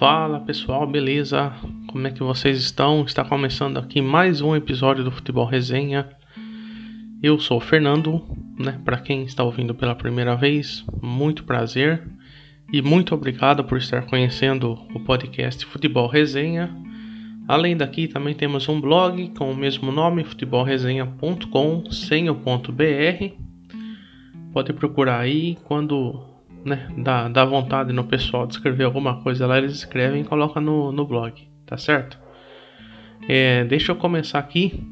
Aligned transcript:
Fala 0.00 0.40
pessoal, 0.40 0.86
beleza? 0.86 1.52
Como 1.86 2.06
é 2.06 2.10
que 2.10 2.22
vocês 2.22 2.56
estão? 2.56 3.04
Está 3.04 3.22
começando 3.22 3.76
aqui 3.76 4.00
mais 4.00 4.40
um 4.40 4.56
episódio 4.56 5.04
do 5.04 5.10
Futebol 5.10 5.44
Resenha. 5.44 6.08
Eu 7.22 7.38
sou 7.38 7.58
o 7.58 7.60
Fernando, 7.60 8.24
né? 8.58 8.80
Para 8.82 8.96
quem 8.96 9.24
está 9.24 9.44
ouvindo 9.44 9.74
pela 9.74 9.94
primeira 9.94 10.34
vez, 10.34 10.82
muito 11.02 11.44
prazer 11.44 12.02
e 12.72 12.80
muito 12.80 13.14
obrigado 13.14 13.62
por 13.62 13.76
estar 13.76 14.06
conhecendo 14.06 14.72
o 14.94 15.00
podcast 15.00 15.66
Futebol 15.66 16.08
Resenha. 16.08 16.74
Além 17.46 17.76
daqui, 17.76 18.08
também 18.08 18.34
temos 18.34 18.66
um 18.70 18.80
blog 18.80 19.28
com 19.36 19.50
o 19.50 19.54
mesmo 19.54 19.92
nome, 19.92 20.24
futebolresenha.com, 20.24 21.90
sem 21.90 22.30
o 22.30 22.36
ponto 22.36 22.72
.br. 22.72 23.34
Pode 24.50 24.72
procurar 24.72 25.20
aí 25.20 25.58
quando 25.64 26.29
né, 26.64 26.88
dá, 26.98 27.28
dá 27.28 27.44
vontade 27.44 27.92
no 27.92 28.04
pessoal 28.04 28.46
de 28.46 28.54
escrever 28.54 28.84
alguma 28.84 29.22
coisa 29.22 29.46
lá, 29.46 29.58
eles 29.58 29.72
escrevem 29.72 30.22
e 30.22 30.24
colocam 30.24 30.62
no, 30.62 30.92
no 30.92 31.06
blog, 31.06 31.34
tá 31.66 31.76
certo? 31.76 32.18
É, 33.28 33.64
deixa 33.64 33.92
eu 33.92 33.96
começar 33.96 34.38
aqui 34.38 34.82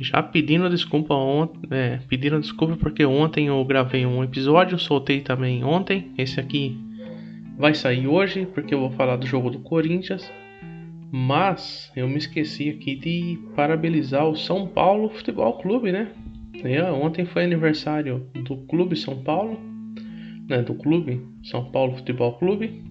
já 0.00 0.22
pedindo 0.22 0.70
desculpa 0.70 1.14
ontem, 1.14 1.60
é, 1.70 1.98
pedindo 2.08 2.40
desculpa 2.40 2.76
porque 2.76 3.04
ontem 3.04 3.48
eu 3.48 3.64
gravei 3.64 4.06
um 4.06 4.22
episódio, 4.22 4.78
soltei 4.78 5.20
também 5.20 5.64
ontem. 5.64 6.12
Esse 6.16 6.38
aqui 6.38 6.78
vai 7.56 7.74
sair 7.74 8.06
hoje 8.06 8.46
porque 8.46 8.72
eu 8.72 8.80
vou 8.80 8.90
falar 8.90 9.16
do 9.16 9.26
jogo 9.26 9.50
do 9.50 9.58
Corinthians. 9.58 10.30
Mas 11.10 11.90
eu 11.96 12.06
me 12.06 12.18
esqueci 12.18 12.68
aqui 12.68 12.94
de 12.94 13.38
parabenizar 13.56 14.28
o 14.28 14.36
São 14.36 14.66
Paulo 14.66 15.08
Futebol 15.08 15.54
Clube, 15.54 15.90
né? 15.90 16.12
É, 16.62 16.82
ontem 16.90 17.24
foi 17.24 17.44
aniversário 17.44 18.26
do 18.44 18.56
Clube 18.66 18.94
São 18.94 19.22
Paulo 19.22 19.58
né, 20.48 20.62
do 20.62 20.74
clube, 20.74 21.20
São 21.44 21.70
Paulo 21.70 21.96
Futebol 21.96 22.38
Clube. 22.38 22.82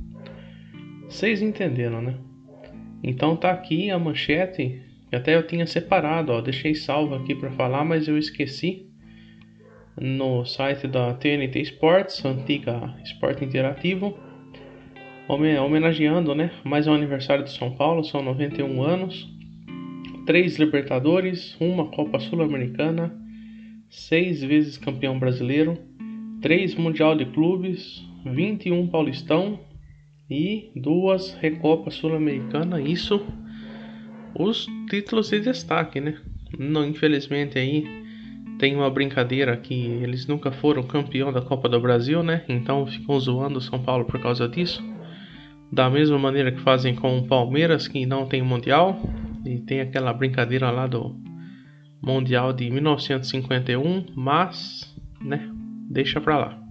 Vocês 1.09 1.41
entenderam, 1.41 2.01
né? 2.01 2.15
Então 3.03 3.35
tá 3.35 3.51
aqui 3.51 3.89
a 3.89 3.97
manchete, 3.97 4.81
que 5.09 5.15
até 5.15 5.35
eu 5.35 5.45
tinha 5.45 5.65
separado, 5.65 6.31
ó, 6.31 6.41
deixei 6.41 6.75
salvo 6.75 7.15
aqui 7.15 7.33
para 7.33 7.51
falar, 7.51 7.83
mas 7.83 8.07
eu 8.07 8.17
esqueci. 8.17 8.85
No 9.99 10.45
site 10.45 10.87
da 10.87 11.13
TNT 11.15 11.59
Sports, 11.61 12.23
antiga 12.23 12.93
Esporte 13.03 13.43
Interativo, 13.43 14.15
homenageando, 15.27 16.35
né, 16.35 16.51
mais 16.63 16.85
um 16.85 16.93
aniversário 16.93 17.43
de 17.43 17.51
São 17.51 17.71
Paulo, 17.71 18.03
são 18.03 18.21
91 18.21 18.83
anos, 18.83 19.27
três 20.27 20.57
Libertadores, 20.57 21.57
uma 21.59 21.87
Copa 21.87 22.19
Sul-Americana, 22.19 23.11
seis 23.89 24.43
vezes 24.43 24.77
campeão 24.77 25.17
brasileiro, 25.17 25.77
3 26.41 26.75
Mundial 26.75 27.15
de 27.15 27.25
Clubes, 27.25 28.05
21 28.25 28.87
Paulistão 28.87 29.59
e 30.29 30.69
duas 30.75 31.33
Recopa 31.33 31.89
Sul-Americana. 31.89 32.79
Isso 32.79 33.25
os 34.37 34.67
títulos 34.89 35.29
de 35.29 35.39
destaque, 35.39 35.99
né? 35.99 36.15
Não, 36.57 36.85
infelizmente 36.85 37.57
aí 37.57 37.85
tem 38.59 38.75
uma 38.75 38.89
brincadeira 38.89 39.57
que 39.57 39.73
eles 39.73 40.27
nunca 40.27 40.51
foram 40.51 40.83
campeão 40.83 41.33
da 41.33 41.41
Copa 41.41 41.67
do 41.67 41.79
Brasil, 41.79 42.21
né? 42.21 42.43
Então 42.47 42.85
ficam 42.85 43.19
zoando 43.19 43.57
o 43.57 43.61
São 43.61 43.79
Paulo 43.79 44.05
por 44.05 44.21
causa 44.21 44.47
disso. 44.47 44.83
Da 45.71 45.89
mesma 45.89 46.19
maneira 46.19 46.51
que 46.51 46.61
fazem 46.61 46.95
com 46.95 47.17
o 47.17 47.27
Palmeiras, 47.27 47.87
que 47.87 48.05
não 48.05 48.27
tem 48.27 48.41
Mundial. 48.41 48.99
E 49.45 49.59
tem 49.59 49.81
aquela 49.81 50.13
brincadeira 50.13 50.69
lá 50.69 50.87
do 50.87 51.15
Mundial 52.01 52.53
de 52.53 52.69
1951, 52.69 54.05
mas, 54.15 54.95
né? 55.21 55.56
Deixa 55.89 56.19
pra 56.19 56.37
lá. 56.37 56.67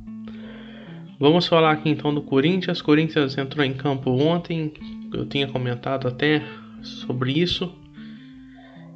Vamos 1.18 1.46
falar 1.46 1.72
aqui 1.72 1.88
então 1.88 2.14
do 2.14 2.20
Corinthians. 2.20 2.82
Corinthians 2.82 3.38
entrou 3.38 3.64
em 3.64 3.72
campo 3.72 4.10
ontem, 4.10 4.72
eu 5.14 5.26
tinha 5.26 5.46
comentado 5.46 6.06
até 6.06 6.42
sobre 6.82 7.32
isso. 7.32 7.74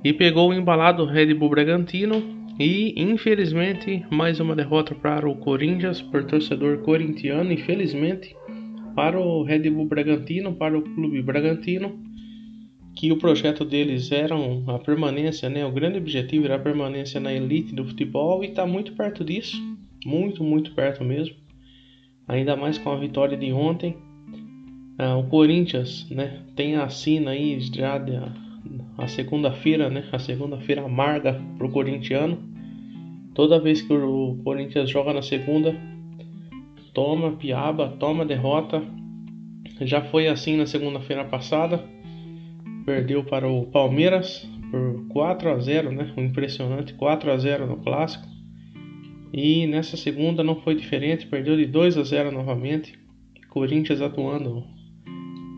E 0.05 0.13
pegou 0.13 0.51
o 0.51 0.55
embalado 0.55 1.05
Red 1.07 1.33
Bull 1.35 1.49
Bragantino. 1.49 2.39
E 2.59 2.93
infelizmente, 2.95 4.05
mais 4.11 4.39
uma 4.39 4.55
derrota 4.55 4.95
para 4.95 5.27
o 5.27 5.35
Corinthians 5.37 6.03
por 6.03 6.25
torcedor 6.25 6.79
corintiano. 6.79 7.51
Infelizmente, 7.51 8.37
para 8.95 9.19
o 9.19 9.43
Red 9.43 9.71
Bull 9.71 9.87
Bragantino, 9.87 10.53
para 10.53 10.77
o 10.77 10.83
Clube 10.83 11.23
Bragantino, 11.23 11.99
que 12.95 13.11
o 13.11 13.17
projeto 13.17 13.65
deles 13.65 14.13
era 14.13 14.35
a 14.35 14.79
permanência, 14.79 15.49
né? 15.49 15.65
O 15.65 15.73
grande 15.73 15.97
objetivo 15.97 16.45
era 16.45 16.57
a 16.57 16.59
permanência 16.59 17.19
na 17.19 17.33
elite 17.33 17.75
do 17.75 17.87
futebol 17.87 18.45
e 18.45 18.49
está 18.49 18.67
muito 18.67 18.93
perto 18.93 19.25
disso 19.25 19.57
muito, 20.05 20.43
muito 20.43 20.73
perto 20.73 21.05
mesmo. 21.05 21.37
Ainda 22.27 22.57
mais 22.57 22.79
com 22.79 22.91
a 22.91 22.97
vitória 22.97 23.37
de 23.37 23.53
ontem. 23.53 23.97
Ah, 24.99 25.17
o 25.17 25.25
Corinthians, 25.25 26.09
né, 26.11 26.43
tem 26.55 26.77
a 26.77 26.89
sina 26.89 27.31
aí 27.31 27.59
já 27.61 28.01
a 28.99 29.09
segunda-feira, 29.09 29.89
né, 29.89 30.05
a 30.13 30.19
segunda-feira 30.19 30.85
amarga 30.85 31.41
pro 31.57 31.71
corintiano. 31.71 32.39
Toda 33.35 33.61
vez 33.61 33.81
que 33.81 33.93
o 33.93 34.39
Corinthians 34.45 34.91
joga 34.91 35.13
na 35.13 35.23
segunda, 35.23 35.75
toma 36.93 37.33
piaba, 37.33 37.89
toma 37.99 38.25
derrota. 38.25 38.83
Já 39.81 40.03
foi 40.03 40.29
assim 40.29 40.57
na 40.57 40.67
segunda-feira 40.67 41.25
passada. 41.25 41.83
Perdeu 42.85 43.25
para 43.25 43.49
o 43.49 43.67
Palmeiras 43.67 44.47
por 44.71 45.07
4 45.09 45.51
a 45.51 45.59
0, 45.59 45.93
né? 45.93 46.13
Um 46.17 46.25
impressionante 46.25 46.95
4 46.95 47.31
a 47.31 47.37
0 47.39 47.67
no 47.67 47.77
clássico. 47.79 48.27
E 49.33 49.67
nessa 49.67 49.97
segunda 49.97 50.43
não 50.43 50.57
foi 50.57 50.75
diferente, 50.75 51.27
perdeu 51.27 51.57
de 51.57 51.67
2 51.67 51.97
a 51.97 52.03
0 52.03 52.33
novamente. 52.33 52.99
Corinthians 53.49 54.01
atuando. 54.01 54.65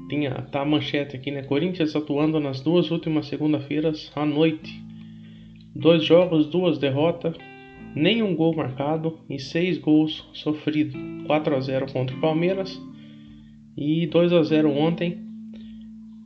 Tinha 0.09 0.31
tá 0.51 0.61
a 0.61 0.65
manchete 0.65 1.17
aqui, 1.17 1.31
né? 1.31 1.43
Corinthians 1.43 1.97
atuando 1.97 2.39
nas 2.39 2.61
duas 2.61 2.91
últimas 2.91 3.27
segunda-feiras 3.27 4.13
à 4.15 4.27
noite. 4.27 4.83
Dois 5.75 6.05
jogos, 6.05 6.47
duas 6.47 6.79
derrotas, 6.79 7.35
nenhum 7.95 8.35
gol 8.35 8.55
marcado 8.55 9.19
e 9.29 9.39
seis 9.39 9.79
gols 9.79 10.29
sofridos. 10.35 10.95
4 11.27 11.57
a 11.57 11.61
0 11.61 11.93
contra 11.93 12.15
o 12.15 12.21
Palmeiras 12.21 12.81
e 13.77 14.07
2 14.07 14.33
a 14.33 14.43
0 14.43 14.71
ontem. 14.71 15.19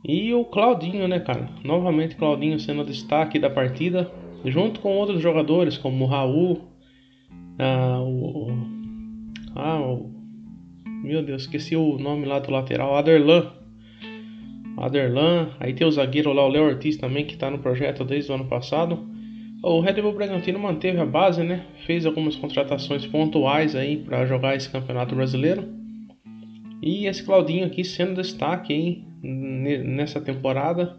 E 0.05 0.33
o 0.33 0.45
Claudinho, 0.45 1.07
né, 1.07 1.19
cara? 1.19 1.49
Novamente 1.63 2.15
Claudinho 2.15 2.59
sendo 2.59 2.83
destaque 2.83 3.39
da 3.39 3.49
partida, 3.49 4.11
junto 4.45 4.79
com 4.79 4.95
outros 4.97 5.21
jogadores 5.21 5.77
como 5.77 6.05
o 6.05 6.07
Raul, 6.07 6.61
ah, 7.59 7.99
o, 8.01 8.47
ah, 9.55 9.81
o, 9.81 10.11
meu 10.85 11.23
Deus, 11.23 11.43
esqueci 11.43 11.75
o 11.75 11.97
nome 11.97 12.25
lá 12.25 12.39
do 12.39 12.51
lateral, 12.51 12.95
Aderlan. 12.95 13.51
Aderlan, 14.77 15.49
aí 15.59 15.73
tem 15.73 15.87
o 15.87 15.91
zagueiro 15.91 16.31
lá, 16.33 16.45
o 16.45 16.49
Léo 16.49 16.65
Ortiz 16.65 16.97
também, 16.97 17.25
que 17.25 17.33
está 17.33 17.49
no 17.49 17.59
projeto 17.59 18.03
desde 18.03 18.31
o 18.31 18.35
ano 18.35 18.45
passado. 18.45 19.07
O 19.63 19.79
Red 19.79 20.01
Bull 20.01 20.13
Bragantino 20.13 20.59
manteve 20.59 20.99
a 20.99 21.05
base, 21.05 21.43
né? 21.43 21.65
Fez 21.87 22.05
algumas 22.05 22.35
contratações 22.35 23.07
pontuais 23.07 23.75
aí 23.75 23.97
para 23.97 24.25
jogar 24.27 24.55
esse 24.55 24.69
campeonato 24.69 25.15
brasileiro. 25.15 25.67
E 26.81 27.07
esse 27.07 27.23
Claudinho 27.23 27.65
aqui 27.65 27.83
sendo 27.83 28.21
destaque 28.21 28.71
aí 28.71 29.03
nessa 29.23 30.21
temporada. 30.21 30.95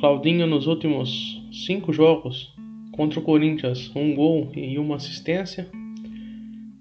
Claudinho 0.00 0.46
nos 0.46 0.66
últimos 0.66 1.46
cinco 1.52 1.92
jogos 1.92 2.54
Contra 3.00 3.18
o 3.18 3.22
Corinthians, 3.22 3.90
um 3.96 4.14
gol 4.14 4.52
e 4.54 4.78
uma 4.78 4.96
assistência. 4.96 5.66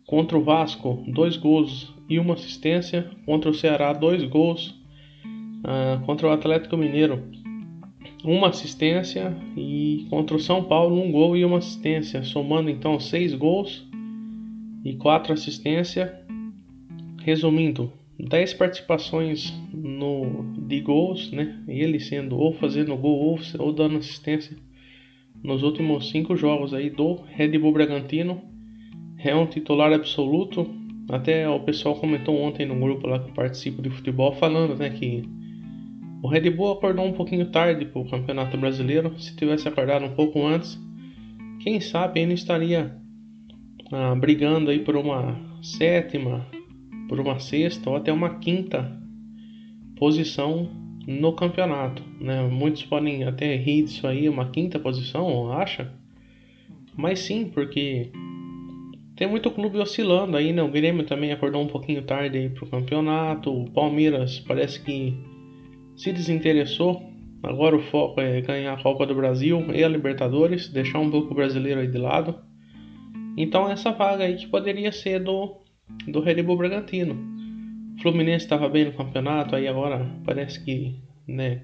Contra 0.06 0.38
o 0.38 0.44
Vasco, 0.44 1.02
dois 1.08 1.38
gols 1.38 1.96
e 2.10 2.20
uma 2.20 2.34
assistência. 2.34 3.10
Contra 3.26 3.50
o 3.50 3.54
Ceará, 3.54 3.94
dois 3.94 4.22
gols. 4.26 4.78
Uh, 5.64 6.06
contra 6.06 6.28
o 6.28 6.30
Atlético 6.30 6.76
Mineiro, 6.76 7.24
uma 8.22 8.50
assistência. 8.50 9.34
E 9.56 10.08
contra 10.10 10.36
o 10.36 10.42
São 10.42 10.62
Paulo, 10.62 11.02
um 11.02 11.10
gol 11.10 11.38
e 11.38 11.46
uma 11.46 11.60
assistência. 11.60 12.22
Somando 12.22 12.70
então 12.70 13.00
seis 13.00 13.34
gols 13.34 13.88
e 14.84 14.96
quatro 14.98 15.32
assistências. 15.32 16.12
Resumindo, 17.24 17.94
10 18.20 18.56
participações 18.56 19.54
no, 19.74 20.54
de 20.68 20.82
gols, 20.82 21.32
né? 21.32 21.64
Ele 21.66 21.98
sendo 21.98 22.38
ou 22.38 22.52
fazendo 22.52 22.94
gol 22.98 23.20
ou, 23.20 23.40
ou 23.58 23.72
dando 23.72 24.00
assistência 24.00 24.58
nos 25.44 25.64
últimos 25.64 26.10
cinco 26.10 26.36
jogos 26.36 26.74
aí 26.74 26.90
do 26.90 27.16
Red 27.28 27.58
Bull 27.58 27.74
Bragantino. 27.74 28.42
É 29.18 29.36
um 29.36 29.46
titular 29.46 29.92
absoluto. 29.92 30.68
Até 31.10 31.50
o 31.50 31.60
pessoal 31.62 31.96
comentou 31.96 32.40
ontem 32.40 32.66
no 32.66 32.80
grupo 32.80 33.08
lá 33.08 33.20
que 33.20 33.30
eu 33.30 33.34
participo 33.34 33.82
de 33.82 33.90
futebol 33.90 34.34
falando, 34.34 34.76
né, 34.76 34.90
que 34.92 35.24
o 36.22 36.28
Red 36.28 36.50
Bull 36.52 36.74
acordou 36.74 37.06
um 37.06 37.14
pouquinho 37.14 37.50
tarde 37.50 37.86
para 37.86 38.02
o 38.02 38.10
Campeonato 38.10 38.58
Brasileiro. 38.58 39.18
Se 39.20 39.36
tivesse 39.36 39.68
acordado 39.68 40.06
um 40.06 40.14
pouco 40.14 40.46
antes, 40.46 40.80
quem 41.60 41.80
sabe 41.80 42.20
ainda 42.20 42.34
estaria 42.34 42.96
ah, 43.92 44.16
brigando 44.16 44.70
aí 44.70 44.80
por 44.80 44.96
uma 44.96 45.40
sétima, 45.62 46.46
por 47.08 47.20
uma 47.20 47.40
sexta 47.40 47.90
ou 47.90 47.96
até 47.96 48.12
uma 48.12 48.36
quinta 48.36 49.00
posição 49.96 50.70
no 51.08 51.34
campeonato. 51.34 52.04
Né? 52.20 52.42
Muitos 52.44 52.84
podem 52.84 53.24
até 53.24 53.56
rir 53.56 53.84
disso 53.84 54.08
aí, 54.08 54.28
uma 54.28 54.50
quinta 54.50 54.80
posição, 54.80 55.52
acha? 55.52 55.92
Mas 56.96 57.20
sim, 57.20 57.46
porque 57.46 58.12
tem 59.16 59.28
muito 59.28 59.52
clube 59.52 59.78
oscilando 59.78 60.38
aí, 60.38 60.54
né? 60.54 60.62
O 60.62 60.72
Grêmio 60.72 61.06
também 61.06 61.32
acordou 61.32 61.62
um 61.62 61.68
pouquinho 61.68 62.02
tarde 62.04 62.38
aí 62.38 62.50
pro 62.50 62.66
campeonato. 62.68 63.52
O 63.52 63.70
Palmeiras 63.72 64.40
parece 64.40 64.82
que 64.82 65.14
se 65.96 66.14
desinteressou. 66.14 67.04
Agora 67.44 67.76
o 67.76 67.82
foco 67.84 68.20
é 68.20 68.42
ganhar 68.42 68.74
a 68.74 68.82
Copa 68.82 69.06
do 69.06 69.16
Brasil 69.16 69.66
e 69.74 69.84
a 69.84 69.88
Libertadores, 69.88 70.70
deixar 70.70 71.00
um 71.00 71.10
pouco 71.10 71.32
o 71.32 71.36
brasileiro 71.36 71.80
aí 71.80 71.88
de 71.88 71.98
lado. 71.98 72.40
Então 73.38 73.70
essa 73.70 73.92
vaga 73.92 74.26
aí 74.26 74.36
que 74.36 74.48
poderia 74.48 74.92
ser 74.92 75.24
do, 75.24 75.58
do 76.08 76.20
Red 76.20 76.42
Bull 76.44 76.58
Bragantino. 76.58 77.39
Fluminense 78.02 78.46
estava 78.46 78.70
bem 78.70 78.86
no 78.86 78.94
campeonato, 78.94 79.56
aí 79.56 79.68
agora 79.68 80.10
parece 80.24 80.64
que 80.64 80.96
né, 81.28 81.62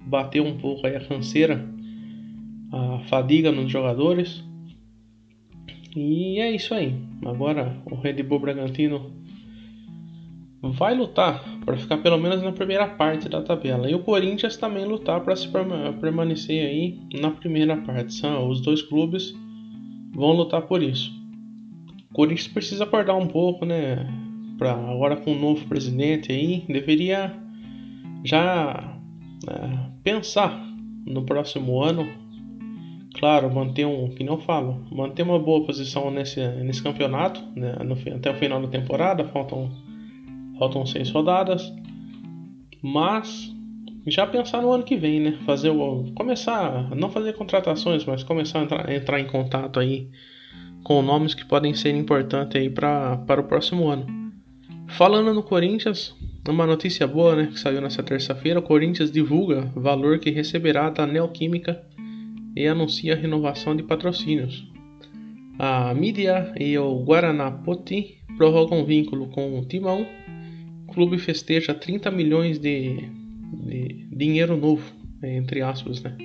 bateu 0.00 0.44
um 0.44 0.58
pouco 0.58 0.86
aí 0.86 0.96
a 0.96 1.00
canseira, 1.00 1.64
a 2.72 3.00
fadiga 3.08 3.52
nos 3.52 3.70
jogadores. 3.70 4.44
E 5.96 6.38
é 6.40 6.50
isso 6.50 6.74
aí. 6.74 6.94
Agora 7.24 7.76
o 7.86 7.94
Red 7.94 8.22
Bull 8.22 8.40
Bragantino 8.40 9.12
vai 10.62 10.94
lutar 10.94 11.44
para 11.64 11.76
ficar 11.76 11.98
pelo 11.98 12.18
menos 12.18 12.42
na 12.42 12.52
primeira 12.52 12.86
parte 12.86 13.28
da 13.28 13.42
tabela. 13.42 13.90
E 13.90 13.94
o 13.94 14.02
Corinthians 14.02 14.56
também 14.56 14.84
lutar 14.84 15.20
para 15.20 15.36
se 15.36 15.48
permanecer 16.00 16.66
aí 16.66 17.00
na 17.20 17.30
primeira 17.30 17.76
parte. 17.76 18.14
São 18.14 18.48
os 18.48 18.60
dois 18.60 18.82
clubes 18.82 19.34
vão 20.12 20.32
lutar 20.32 20.62
por 20.62 20.82
isso. 20.82 21.12
O 22.10 22.14
Corinthians 22.14 22.48
precisa 22.48 22.84
acordar 22.84 23.14
um 23.14 23.28
pouco, 23.28 23.64
né? 23.64 24.06
Para 24.58 24.72
agora 24.72 25.16
com 25.16 25.32
o 25.32 25.38
novo 25.38 25.64
presidente 25.66 26.32
aí, 26.32 26.64
deveria 26.68 27.32
já 28.24 28.98
é, 29.48 29.90
pensar 30.02 30.60
no 31.06 31.24
próximo 31.24 31.80
ano 31.80 32.06
claro, 33.18 33.52
manter 33.52 33.84
um, 33.84 34.08
que 34.10 34.22
não 34.22 34.38
falo, 34.38 34.84
manter 34.90 35.22
uma 35.22 35.38
boa 35.38 35.64
posição 35.64 36.10
nesse, 36.10 36.46
nesse 36.62 36.82
campeonato, 36.82 37.42
né, 37.54 37.76
no, 37.84 37.94
até 38.14 38.30
o 38.30 38.34
final 38.34 38.62
da 38.62 38.68
temporada, 38.68 39.24
faltam, 39.24 39.70
faltam 40.58 40.86
seis 40.86 41.10
rodadas, 41.10 41.72
mas 42.80 43.52
já 44.06 44.26
pensar 44.26 44.62
no 44.62 44.72
ano 44.72 44.84
que 44.84 44.96
vem, 44.96 45.20
né, 45.20 45.38
fazer 45.44 45.70
o, 45.70 46.12
começar, 46.14 46.94
não 46.94 47.10
fazer 47.10 47.34
contratações, 47.34 48.04
mas 48.04 48.22
começar 48.22 48.60
a 48.60 48.62
entrar, 48.62 48.92
entrar 48.92 49.20
em 49.20 49.26
contato 49.26 49.80
aí 49.80 50.08
com 50.84 51.02
nomes 51.02 51.34
que 51.34 51.44
podem 51.44 51.74
ser 51.74 51.94
importantes 51.94 52.56
aí 52.56 52.70
para 52.70 53.16
para 53.18 53.40
o 53.40 53.44
próximo 53.44 53.88
ano. 53.88 54.06
Falando 54.88 55.34
no 55.34 55.42
Corinthians, 55.42 56.14
uma 56.48 56.66
notícia 56.66 57.06
boa, 57.06 57.36
né, 57.36 57.46
que 57.52 57.60
saiu 57.60 57.80
nessa 57.80 58.02
terça-feira, 58.02 58.58
o 58.58 58.62
Corinthians 58.62 59.12
divulga 59.12 59.70
valor 59.76 60.18
que 60.18 60.30
receberá 60.30 60.88
da 60.88 61.06
Neoquímica 61.06 61.84
e 62.56 62.66
anuncia 62.66 63.14
a 63.14 63.16
renovação 63.16 63.76
de 63.76 63.82
patrocínios. 63.82 64.66
A 65.58 65.92
mídia 65.94 66.52
e 66.58 66.76
o 66.78 67.04
Guaraná 67.04 67.50
Poti 67.50 68.18
prorrogam 68.36 68.84
vínculo 68.84 69.28
com 69.28 69.58
o 69.58 69.64
Timão. 69.66 70.06
O 70.88 70.92
clube 70.92 71.18
festeja 71.18 71.74
30 71.74 72.10
milhões 72.10 72.58
de, 72.58 73.10
de 73.52 74.06
dinheiro 74.10 74.56
novo, 74.56 74.90
entre 75.22 75.60
aspas, 75.60 76.02
né? 76.02 76.16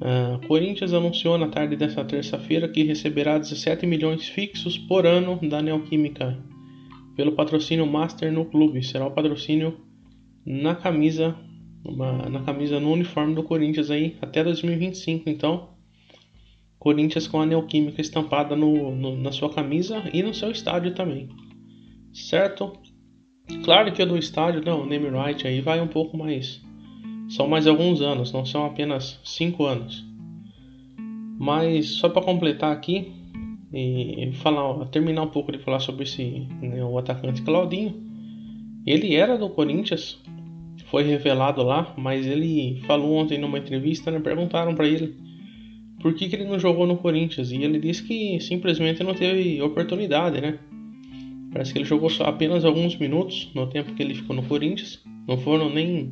Uh, 0.00 0.46
Corinthians 0.48 0.94
anunciou 0.94 1.36
na 1.36 1.48
tarde 1.48 1.76
desta 1.76 2.02
terça-feira 2.04 2.66
que 2.66 2.82
receberá 2.82 3.38
17 3.38 3.86
milhões 3.86 4.26
fixos 4.26 4.78
por 4.78 5.06
ano 5.06 5.38
da 5.42 5.60
Neoquímica 5.60 6.38
pelo 7.20 7.32
patrocínio 7.32 7.86
Master 7.86 8.32
no 8.32 8.46
clube. 8.46 8.82
Será 8.82 9.06
o 9.06 9.10
patrocínio 9.10 9.78
na 10.46 10.74
camisa 10.74 11.36
uma, 11.84 12.30
na 12.30 12.40
camisa 12.40 12.80
no 12.80 12.90
uniforme 12.90 13.34
do 13.34 13.42
Corinthians 13.42 13.90
aí 13.90 14.16
até 14.22 14.42
2025. 14.42 15.28
Então, 15.28 15.68
Corinthians 16.78 17.28
com 17.28 17.38
a 17.38 17.44
Neoquímica 17.44 18.00
estampada 18.00 18.56
no, 18.56 18.96
no, 18.96 19.18
na 19.18 19.32
sua 19.32 19.52
camisa 19.52 20.02
e 20.14 20.22
no 20.22 20.32
seu 20.32 20.50
estádio 20.50 20.94
também. 20.94 21.28
Certo? 22.10 22.72
Claro 23.64 23.92
que 23.92 24.02
o 24.02 24.06
do 24.06 24.16
estádio, 24.16 24.62
não, 24.64 24.84
o 24.84 24.86
name 24.86 25.10
right 25.10 25.46
aí 25.46 25.60
vai 25.60 25.78
um 25.78 25.88
pouco 25.88 26.16
mais. 26.16 26.62
São 27.28 27.46
mais 27.46 27.66
alguns 27.66 28.00
anos, 28.00 28.32
não 28.32 28.46
são 28.46 28.64
apenas 28.64 29.20
5 29.24 29.62
anos. 29.66 30.06
Mas 31.38 31.86
só 31.90 32.08
para 32.08 32.22
completar 32.22 32.72
aqui 32.72 33.19
e 33.72 34.32
falar, 34.34 34.86
terminar 34.86 35.22
um 35.22 35.28
pouco 35.28 35.52
de 35.52 35.58
falar 35.58 35.80
sobre 35.80 36.02
esse 36.04 36.46
né, 36.60 36.84
o 36.84 36.98
atacante 36.98 37.42
Claudinho. 37.42 37.94
Ele 38.86 39.14
era 39.14 39.38
do 39.38 39.50
Corinthians 39.50 40.18
foi 40.90 41.04
revelado 41.04 41.62
lá, 41.62 41.94
mas 41.96 42.26
ele 42.26 42.80
falou 42.84 43.14
ontem 43.14 43.38
numa 43.38 43.58
entrevista, 43.58 44.10
né, 44.10 44.18
perguntaram 44.18 44.74
para 44.74 44.88
ele 44.88 45.14
por 46.00 46.14
que, 46.14 46.28
que 46.28 46.34
ele 46.34 46.44
não 46.44 46.58
jogou 46.58 46.86
no 46.86 46.96
Corinthians 46.96 47.52
e 47.52 47.62
ele 47.62 47.78
disse 47.78 48.02
que 48.02 48.40
simplesmente 48.40 49.02
não 49.04 49.14
teve 49.14 49.62
oportunidade, 49.62 50.40
né? 50.40 50.58
Parece 51.52 51.72
que 51.72 51.78
ele 51.78 51.84
jogou 51.84 52.08
só 52.08 52.24
apenas 52.24 52.64
alguns 52.64 52.96
minutos 52.96 53.50
no 53.54 53.68
tempo 53.68 53.94
que 53.94 54.02
ele 54.02 54.14
ficou 54.14 54.34
no 54.34 54.42
Corinthians, 54.42 55.02
não 55.28 55.36
foram 55.36 55.68
nem 55.68 56.10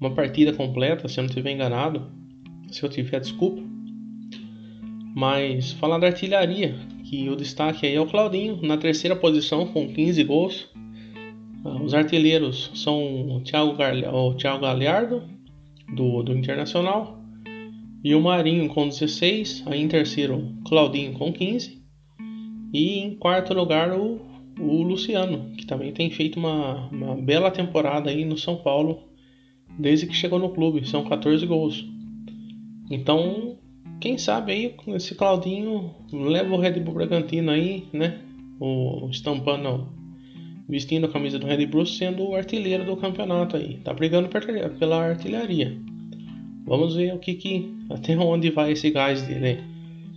uma 0.00 0.10
partida 0.10 0.52
completa, 0.52 1.08
se 1.08 1.18
eu 1.18 1.22
não 1.22 1.28
estiver 1.28 1.52
enganado, 1.52 2.10
se 2.70 2.82
eu 2.82 2.88
tiver 2.88 3.20
desculpa. 3.20 3.62
Mas 5.16 5.72
falar 5.72 5.98
da 5.98 6.08
artilharia, 6.08 6.74
que 7.02 7.26
o 7.30 7.36
destaque 7.36 7.86
aí 7.86 7.94
é 7.94 8.00
o 8.00 8.04
Claudinho, 8.04 8.60
na 8.60 8.76
terceira 8.76 9.16
posição 9.16 9.66
com 9.66 9.88
15 9.88 10.22
gols, 10.24 10.68
ah, 11.64 11.82
os 11.82 11.94
artilheiros 11.94 12.70
são 12.74 13.30
o 13.30 13.40
Thiago, 13.40 13.74
o 14.12 14.34
Thiago 14.34 15.22
do, 15.88 16.22
do 16.22 16.36
Internacional, 16.36 17.18
e 18.04 18.14
o 18.14 18.20
Marinho 18.20 18.68
com 18.68 18.86
16, 18.86 19.64
aí 19.64 19.80
em 19.80 19.88
terceiro 19.88 20.52
Claudinho 20.68 21.14
com 21.14 21.32
15, 21.32 21.82
e 22.74 22.98
em 22.98 23.14
quarto 23.14 23.54
lugar 23.54 23.98
o, 23.98 24.20
o 24.60 24.82
Luciano, 24.82 25.50
que 25.56 25.64
também 25.64 25.94
tem 25.94 26.10
feito 26.10 26.38
uma, 26.38 26.90
uma 26.90 27.16
bela 27.16 27.50
temporada 27.50 28.10
aí 28.10 28.22
no 28.22 28.36
São 28.36 28.56
Paulo 28.56 29.02
desde 29.78 30.06
que 30.06 30.14
chegou 30.14 30.38
no 30.38 30.50
clube, 30.50 30.86
são 30.86 31.04
14 31.04 31.46
gols. 31.46 31.86
Então, 32.90 33.55
quem 34.00 34.18
sabe 34.18 34.52
aí 34.52 34.74
esse 34.88 35.14
Claudinho 35.14 35.94
leva 36.12 36.54
o 36.54 36.58
Red 36.58 36.80
Bull 36.80 36.94
Bragantino 36.94 37.50
aí, 37.50 37.84
né? 37.92 38.20
O 38.60 39.08
estampando 39.10 39.88
vestindo 40.68 41.06
a 41.06 41.08
camisa 41.08 41.38
do 41.38 41.46
Red 41.46 41.66
Bull, 41.66 41.86
sendo 41.86 42.28
o 42.28 42.34
artilheiro 42.34 42.84
do 42.84 42.96
campeonato 42.96 43.56
aí. 43.56 43.78
Tá 43.78 43.92
brigando 43.94 44.28
pela 44.78 45.10
artilharia. 45.10 45.76
Vamos 46.64 46.96
ver 46.96 47.14
o 47.14 47.18
que, 47.18 47.34
que 47.34 47.74
até 47.88 48.16
onde 48.16 48.50
vai 48.50 48.72
esse 48.72 48.90
gás 48.90 49.22
dele. 49.22 49.62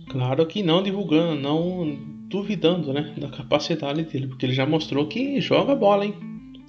Claro 0.08 0.44
que 0.46 0.62
não 0.62 0.82
divulgando, 0.82 1.40
não 1.40 1.96
duvidando, 2.28 2.92
né, 2.92 3.12
da 3.16 3.28
capacidade 3.28 4.02
dele, 4.04 4.28
porque 4.28 4.46
ele 4.46 4.54
já 4.54 4.66
mostrou 4.66 5.06
que 5.06 5.40
joga 5.40 5.74
bola, 5.74 6.04
hein? 6.04 6.14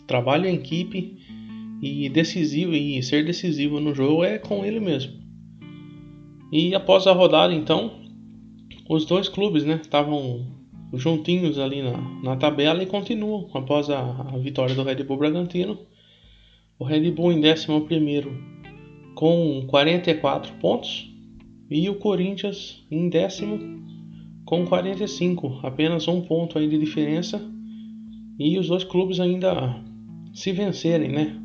Trabalha 0.07 0.47
em 0.47 0.55
equipe 0.55 1.17
e 1.81 2.09
decisivo 2.09 2.73
e 2.73 3.01
ser 3.01 3.25
decisivo 3.25 3.79
no 3.79 3.93
jogo 3.93 4.23
é 4.23 4.37
com 4.37 4.63
ele 4.65 4.79
mesmo. 4.79 5.20
E 6.51 6.75
após 6.75 7.07
a 7.07 7.13
rodada, 7.13 7.53
então, 7.53 7.91
os 8.89 9.05
dois 9.05 9.29
clubes, 9.29 9.63
né, 9.63 9.79
estavam 9.81 10.45
juntinhos 10.93 11.57
ali 11.57 11.81
na, 11.81 11.97
na 12.21 12.35
tabela 12.35 12.83
e 12.83 12.85
continuam 12.85 13.49
após 13.53 13.89
a, 13.89 13.99
a 13.99 14.37
vitória 14.37 14.75
do 14.75 14.83
Red 14.83 15.03
Bull 15.03 15.17
Bragantino. 15.17 15.79
O 16.77 16.83
Red 16.83 17.09
Bull 17.11 17.31
em 17.31 17.39
11 17.39 17.67
com 19.15 19.65
44 19.67 20.53
pontos 20.55 21.09
e 21.69 21.89
o 21.89 21.95
Corinthians 21.95 22.85
em 22.91 23.07
décimo 23.07 23.59
com 24.45 24.65
45, 24.65 25.59
apenas 25.63 26.07
um 26.07 26.21
ponto 26.21 26.57
aí 26.57 26.67
de 26.67 26.77
diferença. 26.77 27.41
E 28.37 28.57
os 28.57 28.67
dois 28.67 28.83
clubes 28.83 29.19
ainda 29.19 29.81
se 30.33 30.51
vencerem, 30.51 31.09
né? 31.09 31.37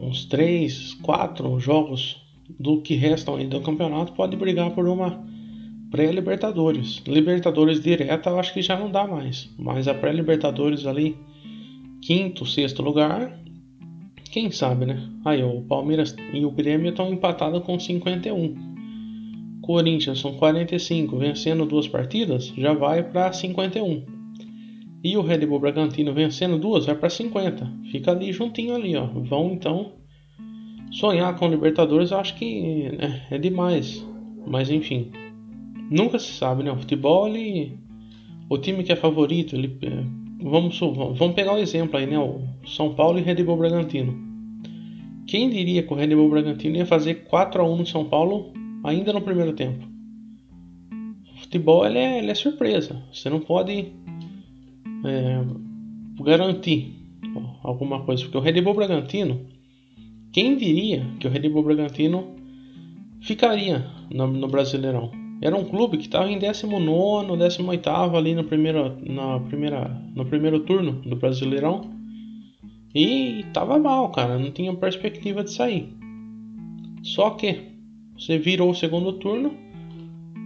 Uns 0.00 0.26
3, 0.26 0.94
4 1.02 1.58
jogos 1.58 2.25
do 2.58 2.80
que 2.80 2.94
restam 2.94 3.36
aí 3.36 3.46
do 3.46 3.60
campeonato 3.60 4.12
pode 4.12 4.36
brigar 4.36 4.70
por 4.70 4.86
uma 4.86 5.24
pré-Libertadores. 5.90 7.02
Libertadores 7.06 7.80
direta 7.80 8.30
eu 8.30 8.38
acho 8.38 8.52
que 8.52 8.62
já 8.62 8.78
não 8.78 8.90
dá 8.90 9.06
mais. 9.06 9.50
Mas 9.58 9.88
a 9.88 9.94
pré-Libertadores 9.94 10.86
ali, 10.86 11.16
quinto, 12.02 12.44
sexto 12.44 12.82
lugar, 12.82 13.38
quem 14.30 14.50
sabe, 14.50 14.86
né? 14.86 15.08
Aí 15.24 15.42
o 15.42 15.62
Palmeiras 15.62 16.14
e 16.32 16.44
o 16.44 16.50
Grêmio 16.50 16.90
estão 16.90 17.12
empatados 17.12 17.62
com 17.62 17.78
51. 17.78 18.54
Corinthians 19.62 20.20
são 20.20 20.34
45, 20.34 21.16
vencendo 21.18 21.66
duas 21.66 21.88
partidas, 21.88 22.52
já 22.56 22.72
vai 22.72 23.02
para 23.02 23.32
51. 23.32 24.04
E 25.02 25.16
o 25.16 25.22
Red 25.22 25.46
Bull 25.46 25.60
Bragantino 25.60 26.12
vencendo 26.12 26.58
duas, 26.58 26.86
vai 26.86 26.94
para 26.94 27.10
50. 27.10 27.72
Fica 27.90 28.12
ali 28.12 28.32
juntinho 28.32 28.74
ali, 28.74 28.96
ó. 28.96 29.06
Vão 29.06 29.52
então 29.52 29.92
sonhar 30.90 31.36
com 31.36 31.48
Libertadores, 31.48 32.10
eu 32.10 32.18
acho 32.18 32.34
que 32.36 32.88
é, 32.98 33.34
é 33.36 33.38
demais. 33.38 34.06
Mas 34.46 34.70
enfim, 34.70 35.10
nunca 35.90 36.18
se 36.18 36.32
sabe, 36.32 36.62
né? 36.62 36.70
O 36.70 36.76
futebol, 36.76 37.28
ele, 37.28 37.78
o 38.48 38.58
time 38.58 38.82
que 38.82 38.92
é 38.92 38.96
favorito, 38.96 39.56
ele, 39.56 39.76
é, 39.82 40.04
vamos, 40.42 40.78
vamos 40.78 41.34
pegar 41.34 41.52
o 41.52 41.56
um 41.56 41.58
exemplo 41.58 41.98
aí, 41.98 42.06
né? 42.06 42.18
O 42.18 42.40
São 42.66 42.94
Paulo 42.94 43.18
e 43.18 43.22
Red 43.22 43.42
Bull 43.42 43.56
Bragantino. 43.56 44.16
Quem 45.26 45.50
diria 45.50 45.82
que 45.82 45.92
o 45.92 45.96
Red 45.96 46.14
Bull 46.14 46.30
Bragantino 46.30 46.76
ia 46.76 46.86
fazer 46.86 47.24
4 47.24 47.60
a 47.60 47.68
1 47.68 47.76
no 47.76 47.86
São 47.86 48.04
Paulo 48.04 48.52
ainda 48.84 49.12
no 49.12 49.20
primeiro 49.20 49.52
tempo? 49.52 49.96
futebol 51.46 51.86
ele 51.86 51.98
é, 51.98 52.18
ele 52.18 52.30
é 52.30 52.34
surpresa. 52.34 53.02
Você 53.12 53.30
não 53.30 53.40
pode 53.40 53.92
é, 55.04 55.44
garantir 56.22 56.94
alguma 57.62 58.02
coisa, 58.02 58.22
porque 58.24 58.36
o 58.36 58.40
Red 58.40 58.60
Bull 58.60 58.74
Bragantino, 58.74 59.46
quem 60.36 60.54
diria 60.54 61.02
que 61.18 61.26
o 61.26 61.30
Red 61.30 61.48
Bull 61.48 61.62
Bragantino 61.62 62.36
ficaria 63.22 63.86
no, 64.12 64.26
no 64.26 64.46
Brasileirão? 64.48 65.10
Era 65.40 65.56
um 65.56 65.64
clube 65.64 65.96
que 65.96 66.04
estava 66.04 66.30
em 66.30 66.38
19, 66.38 67.38
18 67.38 67.88
ali 67.88 68.34
no 68.34 68.44
primeiro, 68.44 68.98
na 69.10 69.40
primeira, 69.40 69.88
no 70.14 70.26
primeiro 70.26 70.60
turno 70.60 71.00
do 71.00 71.16
Brasileirão. 71.16 71.90
E 72.94 73.46
tava 73.54 73.78
mal, 73.78 74.10
cara, 74.10 74.38
não 74.38 74.50
tinha 74.50 74.74
perspectiva 74.74 75.42
de 75.42 75.52
sair. 75.52 75.88
Só 77.02 77.30
que 77.30 77.72
você 78.14 78.36
virou 78.36 78.68
o 78.68 78.74
segundo 78.74 79.14
turno, 79.14 79.54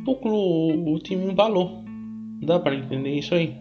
o, 0.07 0.15
clube, 0.15 0.89
o 0.89 0.99
time 1.01 1.33
embalou. 1.33 1.83
Dá 2.41 2.61
para 2.61 2.77
entender 2.77 3.19
isso 3.19 3.35
aí. 3.35 3.57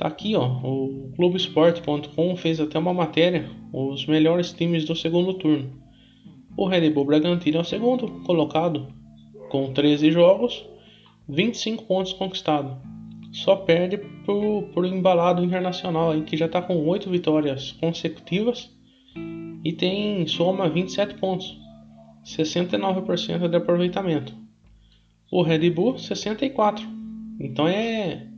Tá 0.00 0.08
aqui, 0.08 0.34
ó. 0.34 0.46
O 0.64 1.12
Globoesporte.com 1.14 2.34
fez 2.34 2.58
até 2.58 2.78
uma 2.78 2.94
matéria, 2.94 3.50
os 3.70 4.06
melhores 4.06 4.50
times 4.50 4.86
do 4.86 4.96
segundo 4.96 5.34
turno. 5.34 5.70
O 6.56 6.66
Red 6.66 6.88
Bull 6.88 7.04
Bragantino 7.04 7.58
é 7.58 7.60
o 7.60 7.64
segundo 7.64 8.08
colocado, 8.24 8.88
com 9.50 9.74
13 9.74 10.10
jogos, 10.10 10.66
25 11.28 11.84
pontos 11.84 12.14
conquistados. 12.14 12.78
Só 13.30 13.56
perde 13.56 13.98
por, 14.24 14.70
por 14.72 14.86
embalado 14.86 15.44
internacional 15.44 16.12
aí, 16.12 16.22
que 16.22 16.34
já 16.34 16.46
está 16.46 16.62
com 16.62 16.82
8 16.88 17.10
vitórias 17.10 17.72
consecutivas 17.72 18.74
e 19.62 19.70
tem 19.70 20.26
soma 20.26 20.70
27 20.70 21.16
pontos, 21.16 21.58
69% 22.24 23.48
de 23.48 23.56
aproveitamento. 23.56 24.34
O 25.30 25.42
Red 25.42 25.68
Bull 25.68 25.98
64. 25.98 26.88
Então 27.38 27.68
é, 27.68 28.29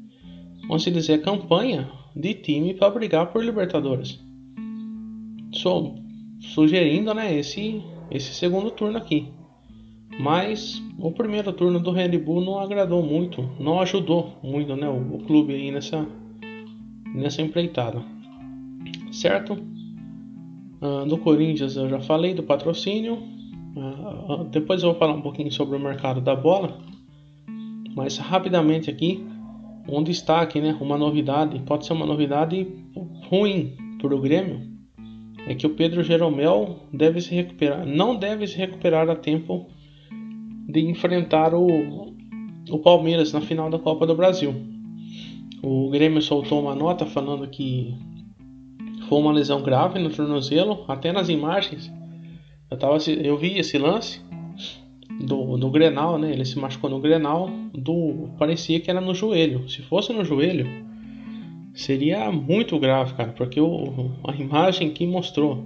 vamos 0.73 0.85
dizer, 0.85 1.21
campanha 1.21 1.87
de 2.17 2.33
time 2.33 2.73
para 2.73 2.89
brigar 2.89 3.27
por 3.31 3.45
Libertadores. 3.45 4.19
Sou 5.53 5.97
sugerindo, 6.41 7.13
né, 7.13 7.37
esse 7.39 7.83
esse 8.11 8.33
segundo 8.35 8.71
turno 8.71 8.97
aqui. 8.97 9.29
Mas 10.19 10.83
o 10.99 11.11
primeiro 11.11 11.53
turno 11.53 11.79
do 11.79 11.91
Red 11.91 12.17
Bull 12.19 12.43
não 12.43 12.59
agradou 12.59 13.03
muito, 13.03 13.51
não 13.61 13.81
ajudou 13.81 14.39
muito 14.43 14.75
né, 14.75 14.89
o, 14.89 15.17
o 15.17 15.19
clube 15.27 15.55
aí 15.55 15.71
nessa, 15.71 16.07
nessa 17.15 17.43
empreitada. 17.43 18.03
Certo? 19.11 19.53
Uh, 20.81 21.07
do 21.07 21.19
Corinthians 21.19 21.77
eu 21.77 21.89
já 21.89 22.01
falei 22.01 22.33
do 22.33 22.43
patrocínio. 22.43 23.19
Uh, 23.77 24.45
depois 24.51 24.83
eu 24.83 24.91
vou 24.91 24.99
falar 24.99 25.13
um 25.13 25.23
pouquinho 25.23 25.53
sobre 25.53 25.77
o 25.77 25.81
mercado 25.81 26.23
da 26.23 26.35
bola. 26.35 26.79
Mas 27.95 28.17
rapidamente 28.17 28.91
aqui, 28.91 29.23
um 29.89 30.03
destaque, 30.03 30.61
né, 30.61 30.77
uma 30.81 30.97
novidade, 30.97 31.59
pode 31.61 31.87
ser 31.87 31.93
uma 31.93 32.07
novidade 32.07 32.67
ruim 33.29 33.77
para 34.01 34.15
o 34.15 34.21
Grêmio, 34.21 34.73
é 35.47 35.55
que 35.55 35.67
o 35.67 35.75
Pedro 35.75 36.03
Jeromel 36.03 36.81
deve 36.93 37.21
se 37.21 37.35
recuperar, 37.35 37.85
não 37.87 38.17
deve 38.17 38.47
se 38.47 38.57
recuperar 38.57 39.09
a 39.09 39.17
tempo 39.17 39.69
de 40.69 40.81
enfrentar 40.81 41.53
o, 41.55 42.15
o 42.71 42.79
Palmeiras 42.79 43.33
na 43.33 43.41
final 43.41 43.69
da 43.69 43.79
Copa 43.79 44.07
do 44.07 44.15
Brasil. 44.15 44.55
O 45.63 45.91
Grêmio 45.91 46.23
soltou 46.23 46.61
uma 46.61 46.75
nota 46.75 47.07
falando 47.07 47.49
que 47.49 47.95
foi 49.09 49.19
uma 49.19 49.33
lesão 49.33 49.63
grave 49.63 49.99
no 49.99 50.11
tornozelo, 50.11 50.85
até 50.89 51.13
nas 51.13 51.29
imagens. 51.29 51.93
Eu, 52.71 52.79
tava, 52.79 52.99
eu 53.11 53.37
vi 53.37 53.59
esse 53.59 53.77
lance 53.79 54.21
do, 55.21 55.57
do 55.57 55.71
Grenal, 55.71 56.19
né? 56.19 56.33
Ele 56.33 56.45
se 56.45 56.59
machucou 56.59 56.91
no 56.91 57.01
Grenal, 57.01 57.51
do, 57.73 58.31
parecia 58.39 58.81
que 58.81 58.91
era 58.91 59.01
no 59.01 59.15
joelho. 59.15 59.69
Se 59.69 59.83
fosse 59.83 60.13
no 60.13 60.25
joelho, 60.25 60.67
seria 61.75 62.31
muito 62.31 62.79
grave, 62.79 63.15
cara, 63.15 63.33
porque 63.33 63.61
o, 63.61 64.11
a 64.27 64.35
imagem 64.35 64.91
que 64.91 65.07
mostrou 65.07 65.65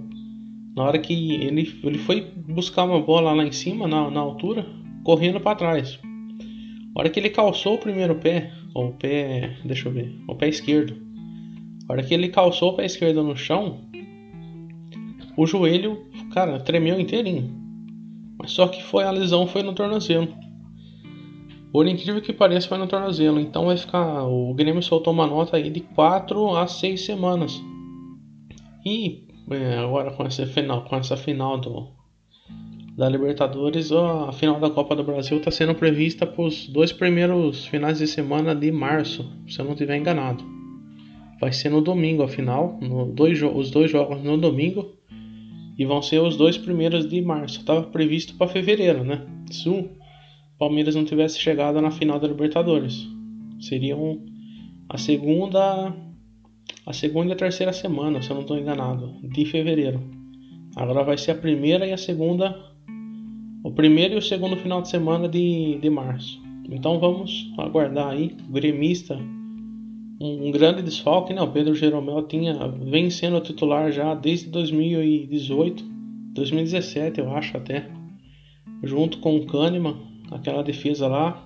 na 0.77 0.83
hora 0.83 0.99
que 0.99 1.33
ele, 1.33 1.79
ele 1.83 1.97
foi 1.97 2.21
buscar 2.47 2.83
uma 2.83 3.01
bola 3.01 3.33
lá 3.33 3.43
em 3.43 3.51
cima, 3.51 3.87
na, 3.87 4.11
na 4.11 4.19
altura, 4.19 4.63
correndo 5.03 5.39
para 5.39 5.57
trás. 5.57 5.99
A 6.95 6.99
hora 6.99 7.09
que 7.09 7.19
ele 7.19 7.31
calçou 7.31 7.73
o 7.73 7.79
primeiro 7.79 8.13
pé, 8.13 8.51
ou 8.75 8.89
o 8.89 8.93
pé, 8.93 9.57
deixa 9.65 9.89
eu 9.89 9.91
ver, 9.91 10.15
o 10.27 10.35
pé 10.35 10.49
esquerdo. 10.49 10.95
A 11.89 11.93
hora 11.93 12.03
que 12.03 12.13
ele 12.13 12.29
calçou 12.29 12.73
o 12.73 12.75
pé 12.75 12.85
esquerdo 12.85 13.23
no 13.23 13.35
chão, 13.35 13.81
o 15.35 15.47
joelho, 15.47 16.05
cara, 16.31 16.59
tremeu 16.59 16.99
inteirinho. 16.99 17.56
Só 18.47 18.67
que 18.67 18.81
foi 18.83 19.03
a 19.03 19.11
lesão 19.11 19.45
foi 19.45 19.61
no 19.61 19.73
tornozelo. 19.73 20.27
Por 21.71 21.85
incrível 21.85 22.21
que 22.21 22.33
pareça, 22.33 22.67
foi 22.67 22.77
no 22.77 22.87
tornozelo. 22.87 23.39
Então 23.39 23.65
vai 23.65 23.77
ficar. 23.77 24.23
O 24.23 24.53
Grêmio 24.53 24.81
soltou 24.81 25.13
uma 25.13 25.27
nota 25.27 25.57
aí 25.57 25.69
de 25.69 25.81
4 25.81 26.55
a 26.55 26.65
6 26.65 27.01
semanas. 27.01 27.61
E 28.85 29.27
é, 29.51 29.77
agora 29.77 30.11
com 30.11 30.23
essa 30.23 30.45
final, 30.45 30.83
com 30.85 30.95
essa 30.95 31.15
final 31.15 31.57
do, 31.57 31.87
da 32.97 33.07
Libertadores, 33.07 33.91
a 33.91 34.31
final 34.31 34.59
da 34.59 34.69
Copa 34.69 34.95
do 34.95 35.03
Brasil 35.03 35.37
está 35.37 35.51
sendo 35.51 35.75
prevista 35.75 36.25
para 36.25 36.43
os 36.43 36.67
dois 36.67 36.91
primeiros 36.91 37.65
finais 37.65 37.99
de 37.99 38.07
semana 38.07 38.55
de 38.55 38.71
março, 38.71 39.31
se 39.47 39.59
eu 39.59 39.65
não 39.65 39.73
estiver 39.73 39.97
enganado. 39.97 40.43
Vai 41.39 41.53
ser 41.53 41.69
no 41.69 41.81
domingo 41.81 42.23
a 42.23 42.27
final, 42.27 42.77
no 42.81 43.05
dois, 43.05 43.41
os 43.41 43.69
dois 43.69 43.91
jogos 43.91 44.23
no 44.23 44.37
domingo, 44.37 44.93
e 45.77 45.85
vão 45.85 46.01
ser 46.01 46.21
os 46.21 46.35
dois 46.35 46.57
primeiros 46.57 47.07
de 47.07 47.21
março. 47.21 47.59
Estava 47.59 47.83
previsto 47.83 48.35
para 48.35 48.47
fevereiro, 48.47 49.03
né? 49.03 49.25
Se 49.51 49.69
o 49.69 49.89
Palmeiras 50.57 50.95
não 50.95 51.05
tivesse 51.05 51.39
chegado 51.39 51.81
na 51.81 51.91
final 51.91 52.19
da 52.19 52.27
Libertadores, 52.27 53.07
seriam 53.59 54.19
a 54.89 54.97
segunda, 54.97 55.93
a 56.85 56.93
segunda 56.93 57.29
e 57.29 57.33
a 57.33 57.37
terceira 57.37 57.73
semana, 57.73 58.21
se 58.21 58.29
eu 58.29 58.35
não 58.35 58.41
estou 58.41 58.57
enganado, 58.57 59.13
de 59.21 59.45
fevereiro. 59.45 60.01
Agora 60.75 61.03
vai 61.03 61.17
ser 61.17 61.31
a 61.31 61.35
primeira 61.35 61.85
e 61.85 61.93
a 61.93 61.97
segunda 61.97 62.55
o 63.63 63.71
primeiro 63.71 64.13
e 64.13 64.17
o 64.17 64.21
segundo 64.21 64.55
final 64.55 64.81
de 64.81 64.89
semana 64.89 65.27
de, 65.27 65.77
de 65.81 65.89
março. 65.89 66.41
Então 66.69 66.99
vamos 66.99 67.51
aguardar 67.57 68.09
aí. 68.09 68.35
O 68.47 68.53
gremista, 68.53 69.19
um, 70.19 70.51
grande 70.51 70.81
desfalque, 70.81 71.33
né? 71.33 71.41
O 71.41 71.51
Pedro 71.51 71.75
Jeromel 71.75 72.23
tinha 72.23 72.67
vem 72.67 73.09
sendo 73.09 73.39
titular 73.39 73.91
já 73.91 74.13
desde 74.15 74.49
2018, 74.49 75.83
2017 76.33 77.19
eu 77.19 77.31
acho 77.35 77.55
até, 77.55 77.89
junto 78.83 79.19
com 79.19 79.37
o 79.37 79.45
Kahneman, 79.45 79.97
aquela 80.31 80.63
defesa 80.63 81.07
lá. 81.07 81.43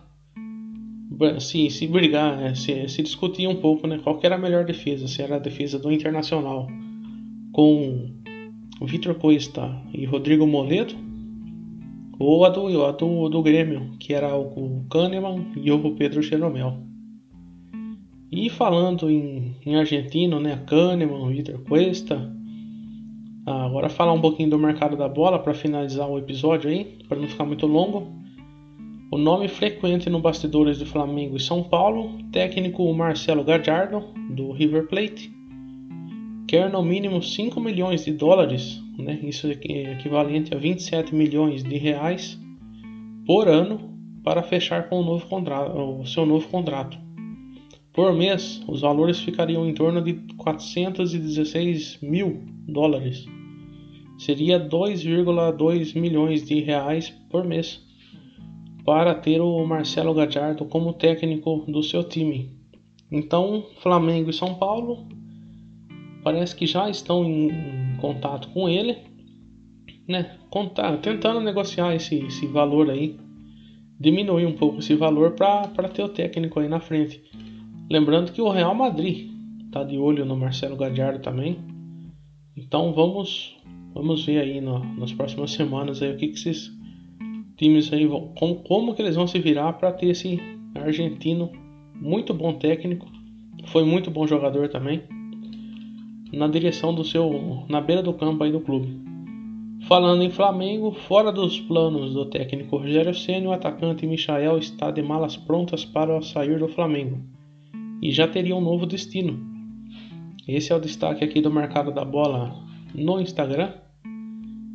Se, 1.40 1.70
se 1.70 1.86
brigar, 1.88 2.42
é, 2.42 2.56
se, 2.56 2.88
se 2.88 3.04
discutir 3.04 3.46
um 3.48 3.58
pouco, 3.58 3.86
né? 3.86 4.00
Qual 4.02 4.20
era 4.24 4.36
a 4.36 4.40
melhor 4.40 4.66
defesa? 4.66 5.08
Se 5.08 5.22
era 5.22 5.36
a 5.36 5.40
defesa 5.40 5.78
do 5.78 5.92
Internacional 5.92 6.68
com 7.52 8.10
Vitor 8.82 9.14
Costa 9.16 9.78
e 9.94 10.06
Rodrigo 10.06 10.48
Moledo 10.48 10.96
ou 12.18 12.46
a 12.46 12.50
do, 12.50 12.86
a 12.86 12.92
do, 12.92 13.30
do 13.30 13.44
Grêmio, 13.44 13.92
que 14.00 14.14
era 14.14 14.36
o 14.36 14.86
Kahneman 14.90 15.48
e 15.58 15.72
o 15.72 15.96
Pedro 15.96 16.22
Jeromel. 16.22 16.91
E 18.32 18.50
falando 18.50 19.10
em, 19.10 19.56
em 19.66 19.76
argentino, 19.76 20.40
né, 20.40 20.64
Kahneman, 20.66 21.30
Vitor 21.30 21.60
Cuesta. 21.64 22.32
Agora 23.46 23.90
falar 23.90 24.14
um 24.14 24.22
pouquinho 24.22 24.52
do 24.52 24.60
mercado 24.60 24.96
da 24.96 25.10
bola 25.10 25.40
para 25.40 25.54
finalizar 25.54 26.10
o 26.10 26.18
episódio 26.18 26.70
aí, 26.70 27.00
para 27.10 27.20
não 27.20 27.28
ficar 27.28 27.44
muito 27.44 27.68
longo. 27.68 28.08
O 29.12 29.18
nome 29.18 29.48
frequente 29.48 30.10
no 30.10 30.20
bastidores 30.20 30.80
do 30.80 30.86
Flamengo 30.86 31.36
e 31.36 31.40
São 31.40 31.64
Paulo, 31.64 32.18
técnico 32.32 32.94
Marcelo 32.94 33.44
Gallardo, 33.44 34.06
do 34.30 34.52
River 34.52 34.88
Plate, 34.88 35.30
quer 36.48 36.70
no 36.70 36.82
mínimo 36.82 37.22
5 37.22 37.60
milhões 37.60 38.06
de 38.06 38.14
dólares 38.14 38.82
né? 39.02 39.20
isso 39.24 39.48
é 39.48 39.92
equivalente 39.92 40.54
a 40.54 40.58
27 40.58 41.14
milhões 41.14 41.64
de 41.64 41.78
reais 41.78 42.40
por 43.26 43.48
ano 43.48 43.90
para 44.24 44.44
fechar 44.44 44.88
com 44.88 45.02
o, 45.02 45.04
novo 45.04 45.26
contrato, 45.28 45.78
o 45.78 46.06
seu 46.06 46.26
novo 46.26 46.48
contrato. 46.48 46.98
Por 47.94 48.14
mês, 48.14 48.62
os 48.68 48.82
valores 48.82 49.20
ficariam 49.20 49.68
em 49.68 49.74
torno 49.74 50.02
de 50.02 50.14
416 50.38 52.00
mil 52.02 52.44
dólares. 52.68 53.26
Seria 54.18 54.60
2,2 54.60 56.00
milhões 56.00 56.46
de 56.46 56.62
reais 56.62 57.10
por 57.30 57.44
mês 57.44 57.82
para 58.86 59.14
ter 59.14 59.42
o 59.42 59.66
Marcelo 59.66 60.14
Gajardo 60.14 60.66
como 60.66 60.94
técnico 60.94 61.66
do 61.68 61.84
seu 61.84 62.04
time. 62.04 62.52
Então, 63.12 63.66
Flamengo 63.82 64.30
e 64.30 64.34
São 64.34 64.56
Paulo 64.56 65.06
parece 66.24 66.56
que 66.56 66.66
já 66.66 66.90
estão 66.90 67.26
em 67.26 67.98
contato 68.00 68.48
com 68.50 68.70
ele, 68.70 68.98
né? 70.08 70.38
Contar, 70.50 70.98
tentando 70.98 71.42
negociar 71.42 71.94
esse, 71.94 72.16
esse 72.26 72.48
valor 72.48 72.90
aí, 72.90 73.18
diminuir 74.00 74.46
um 74.46 74.54
pouco 74.54 74.80
esse 74.80 74.96
valor 74.96 75.32
para 75.32 75.90
ter 75.90 76.04
o 76.04 76.10
técnico 76.10 76.60
aí 76.60 76.70
na 76.70 76.80
frente. 76.80 77.22
Lembrando 77.92 78.32
que 78.32 78.42
o 78.42 78.48
Real 78.48 78.74
Madrid 78.74 79.30
tá 79.70 79.84
de 79.84 79.98
olho 79.98 80.24
no 80.24 80.38
Marcelo 80.38 80.78
Gadiardo 80.78 81.20
também. 81.20 81.58
Então 82.56 82.94
vamos 82.94 83.58
vamos 83.94 84.26
ver 84.26 84.40
aí 84.40 84.62
no, 84.62 84.80
nas 84.98 85.12
próximas 85.12 85.52
semanas 85.52 86.02
aí 86.02 86.14
o 86.14 86.16
que, 86.16 86.30
que 86.30 86.36
esses 86.36 86.72
times 87.58 87.92
aí 87.92 88.06
vão 88.06 88.32
como, 88.40 88.56
como 88.64 88.96
que 88.96 89.02
eles 89.02 89.18
vão 89.18 89.28
se 89.28 89.38
virar 89.40 89.74
para 89.74 89.92
ter 89.92 90.08
esse 90.08 90.40
argentino, 90.74 91.52
muito 91.94 92.34
bom 92.34 92.54
técnico, 92.54 93.06
foi 93.66 93.84
muito 93.84 94.10
bom 94.10 94.26
jogador 94.26 94.70
também. 94.70 95.02
Na 96.32 96.48
direção 96.48 96.96
do 96.96 97.04
seu, 97.04 97.66
na 97.68 97.82
beira 97.82 98.02
do 98.02 98.14
campo 98.14 98.42
aí 98.46 98.54
do 98.54 98.62
clube. 98.62 99.02
Falando 99.90 100.24
em 100.24 100.30
Flamengo, 100.30 100.94
fora 100.94 101.30
dos 101.30 101.60
planos 101.60 102.14
do 102.14 102.26
técnico 102.28 102.78
Rogério 102.78 103.14
Ceni, 103.14 103.48
o 103.48 103.52
atacante 103.52 104.08
Michael 104.08 104.60
está 104.60 104.92
de 104.92 105.02
malas 105.02 105.36
prontas 105.36 105.84
para 105.84 106.22
sair 106.22 106.58
do 106.58 106.70
Flamengo 106.70 107.20
e 108.02 108.12
já 108.12 108.28
teria 108.28 108.56
um 108.56 108.62
novo 108.62 108.86
destino. 108.86 109.40
Esse 110.48 110.72
é 110.74 110.76
o 110.76 110.80
destaque 110.80 111.24
aqui 111.24 111.40
do 111.40 111.52
mercado 111.52 111.92
da 111.92 112.04
bola 112.04 112.56
no 112.96 113.22
Instagram. 113.22 113.74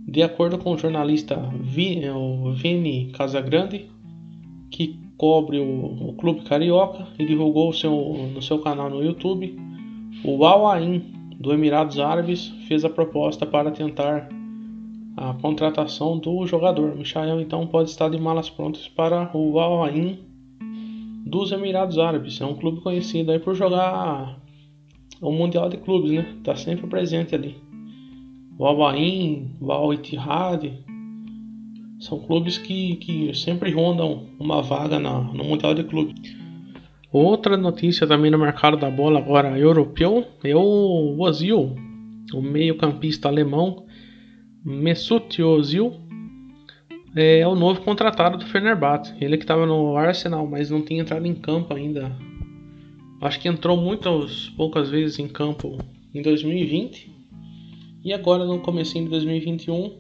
De 0.09 0.23
acordo 0.23 0.56
com 0.59 0.73
o 0.73 0.78
jornalista 0.78 1.37
Vini 1.61 3.11
Casagrande, 3.12 3.90
que 4.71 5.00
cobre 5.16 5.59
o, 5.59 6.11
o 6.11 6.14
clube 6.14 6.42
carioca 6.42 7.09
e 7.18 7.26
divulgou 7.26 7.73
seu, 7.73 7.92
no 8.33 8.40
seu 8.40 8.61
canal 8.61 8.88
no 8.88 9.02
YouTube, 9.02 9.59
o 10.25 10.45
Al 10.45 10.68
Ain 10.68 11.02
do 11.38 11.52
Emirados 11.52 11.99
Árabes 11.99 12.49
fez 12.68 12.85
a 12.85 12.90
proposta 12.90 13.45
para 13.45 13.71
tentar 13.71 14.28
a 15.16 15.35
contratação 15.35 16.18
do 16.18 16.47
jogador. 16.47 16.95
Michael 16.95 17.40
então 17.40 17.66
pode 17.66 17.90
estar 17.90 18.09
de 18.09 18.18
malas 18.18 18.49
prontas 18.49 18.87
para 18.87 19.30
o 19.37 19.59
Al 19.59 19.85
Ain 19.85 20.18
dos 21.26 21.50
Emirados 21.50 21.99
Árabes. 21.99 22.40
É 22.40 22.47
um 22.47 22.54
clube 22.54 22.80
conhecido 22.80 23.33
aí 23.33 23.40
por 23.40 23.54
jogar 23.54 24.40
o 25.21 25.33
Mundial 25.33 25.68
de 25.68 25.76
Clubes, 25.76 26.12
né? 26.12 26.37
Tá 26.45 26.54
sempre 26.54 26.87
presente 26.87 27.35
ali. 27.35 27.56
O 28.56 28.64
Al 28.64 28.87
Ain, 28.87 29.50
o 29.61 29.73
Al 29.73 29.92
Ittihad, 29.92 30.73
são 31.99 32.21
clubes 32.21 32.56
que, 32.56 32.97
que 32.97 33.35
sempre 33.35 33.73
rondam 33.73 34.28
uma 34.38 34.62
vaga 34.62 34.99
na, 35.00 35.21
no 35.21 35.45
Mundial 35.45 35.75
de 35.75 35.83
Clubes. 35.83 36.37
Outra 37.12 37.56
notícia 37.56 38.06
também 38.06 38.30
no 38.30 38.38
mercado 38.38 38.76
da 38.76 38.90
bola 38.90 39.18
agora 39.18 39.59
europeu 39.59 40.25
é 40.45 40.54
o 40.54 41.18
Ozil, 41.18 41.75
o 42.35 42.42
meio-campista 42.42 43.28
alemão 43.28 43.87
Mesut 44.64 45.42
Ozil 45.42 45.95
é 47.16 47.46
o 47.46 47.54
novo 47.54 47.80
contratado 47.80 48.37
do 48.37 48.46
Fenerbahçe. 48.46 49.14
Ele 49.20 49.37
que 49.37 49.44
estava 49.44 49.64
no 49.64 49.96
Arsenal, 49.96 50.46
mas 50.46 50.70
não 50.70 50.82
tinha 50.82 51.00
entrado 51.00 51.26
em 51.26 51.35
campo 51.35 51.73
ainda. 51.73 52.14
Acho 53.23 53.40
que 53.40 53.49
entrou 53.49 53.76
muitas 53.76 54.50
poucas 54.50 54.90
vezes 54.90 55.18
em 55.18 55.26
campo 55.26 55.78
em 56.14 56.20
2020 56.20 57.11
e 58.04 58.12
agora 58.12 58.44
no 58.44 58.61
começo 58.61 58.94
de 58.94 59.08
2021 59.08 59.99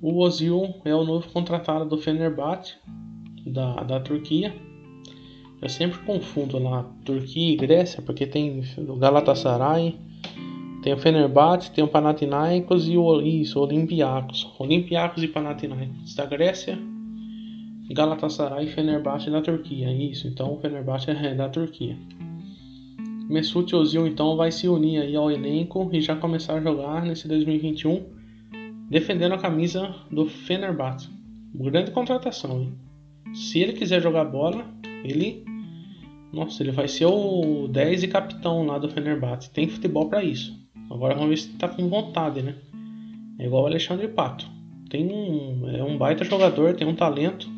o 0.00 0.22
Ozil 0.22 0.74
é 0.84 0.94
o 0.94 1.04
novo 1.04 1.28
contratado 1.32 1.84
do 1.84 1.98
Fenerbahçe 1.98 2.76
da, 3.44 3.82
da 3.82 4.00
Turquia. 4.00 4.54
Eu 5.60 5.68
sempre 5.68 5.98
confundo 6.00 6.58
lá 6.58 6.84
Turquia 7.04 7.52
e 7.52 7.56
Grécia, 7.56 8.00
porque 8.00 8.24
tem 8.24 8.62
o 8.76 8.96
Galatasaray, 8.96 9.98
tem 10.82 10.92
o 10.92 10.98
Fenerbahçe, 10.98 11.72
tem 11.72 11.82
o 11.82 11.88
Panathinaikos 11.88 12.88
e 12.88 12.96
o 12.96 13.20
isso, 13.20 13.60
Olympiacos. 13.60 14.48
Olympiacos 14.58 15.22
e 15.22 15.28
Panathinaikos 15.28 16.14
da 16.14 16.24
Grécia, 16.24 16.78
Galatasaray 17.90 18.66
e 18.66 18.70
Fenerbahçe 18.70 19.30
da 19.30 19.40
Turquia. 19.40 19.92
Isso, 19.92 20.28
então 20.28 20.54
o 20.54 20.60
Fenerbahçe 20.60 21.10
é 21.10 21.34
da 21.34 21.48
Turquia. 21.48 21.96
Mesut 23.28 23.74
Ozil 23.74 24.06
então 24.06 24.36
vai 24.36 24.50
se 24.50 24.68
unir 24.68 25.02
aí 25.02 25.16
ao 25.16 25.30
elenco 25.30 25.90
e 25.92 26.00
já 26.00 26.16
começar 26.16 26.54
a 26.54 26.60
jogar 26.60 27.04
nesse 27.04 27.28
2021 27.28 28.18
defendendo 28.88 29.34
a 29.34 29.38
camisa 29.38 29.94
do 30.10 30.26
Fenerbahçe. 30.26 31.10
Grande 31.54 31.90
contratação, 31.90 32.62
hein? 32.62 32.72
Se 33.34 33.60
ele 33.60 33.74
quiser 33.74 34.00
jogar 34.00 34.24
bola, 34.24 34.64
ele 35.04 35.44
nossa, 36.32 36.62
ele 36.62 36.72
vai 36.72 36.88
ser 36.88 37.06
o 37.06 37.68
10 37.68 38.02
e 38.02 38.08
capitão 38.08 38.66
lá 38.66 38.78
do 38.78 38.88
Fenerbahçe. 38.88 39.50
Tem 39.50 39.68
futebol 39.68 40.08
para 40.08 40.22
isso. 40.22 40.58
Agora 40.90 41.14
vamos 41.14 41.30
ver 41.30 41.36
se 41.36 41.48
tá 41.56 41.68
com 41.68 41.88
vontade, 41.88 42.42
né? 42.42 42.54
É 43.38 43.46
igual 43.46 43.64
o 43.64 43.66
Alexandre 43.66 44.08
Pato. 44.08 44.48
Tem 44.90 45.06
um, 45.06 45.68
é 45.68 45.84
um 45.84 45.98
baita 45.98 46.24
jogador, 46.24 46.74
tem 46.74 46.86
um 46.86 46.94
talento, 46.94 47.48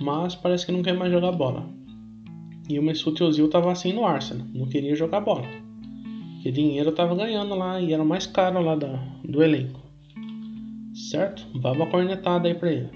mas 0.00 0.34
parece 0.34 0.66
que 0.66 0.72
não 0.72 0.82
quer 0.82 0.94
mais 0.94 1.10
jogar 1.10 1.32
bola. 1.32 1.66
E 2.68 2.78
o 2.78 2.82
Mesut 2.82 3.22
Ozil 3.22 3.48
tava 3.48 3.72
assim 3.72 3.92
no 3.92 4.04
Arsenal, 4.04 4.46
não 4.54 4.66
queria 4.66 4.94
jogar 4.94 5.20
bola. 5.20 5.46
Porque 6.34 6.52
dinheiro 6.52 6.92
tava 6.92 7.14
ganhando 7.14 7.54
lá 7.54 7.80
e 7.80 7.92
era 7.92 8.02
o 8.02 8.06
mais 8.06 8.26
caro 8.26 8.60
lá 8.60 8.76
da, 8.76 8.92
do 9.24 9.42
elenco 9.42 9.82
certo? 10.94 11.46
Vá 11.54 11.72
uma 11.72 11.86
cornetada 11.86 12.48
aí 12.48 12.54
para 12.54 12.72
ele. 12.72 12.90